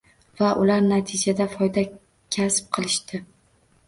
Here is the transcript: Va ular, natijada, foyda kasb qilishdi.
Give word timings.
Va 0.39 0.47
ular, 0.61 0.77
natijada, 0.85 1.45
foyda 1.51 1.83
kasb 2.37 2.73
qilishdi. 2.79 3.21